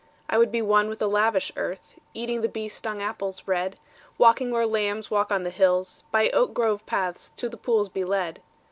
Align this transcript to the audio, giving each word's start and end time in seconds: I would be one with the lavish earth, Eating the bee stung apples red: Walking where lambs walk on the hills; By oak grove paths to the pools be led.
I 0.27 0.39
would 0.39 0.51
be 0.51 0.63
one 0.63 0.89
with 0.89 0.97
the 0.97 1.07
lavish 1.07 1.51
earth, 1.55 1.99
Eating 2.15 2.41
the 2.41 2.49
bee 2.49 2.69
stung 2.69 3.03
apples 3.03 3.43
red: 3.47 3.77
Walking 4.17 4.49
where 4.49 4.65
lambs 4.65 5.11
walk 5.11 5.31
on 5.31 5.43
the 5.43 5.51
hills; 5.51 6.03
By 6.09 6.31
oak 6.31 6.55
grove 6.55 6.83
paths 6.87 7.29
to 7.35 7.47
the 7.47 7.55
pools 7.55 7.87
be 7.87 8.03
led. 8.03 8.41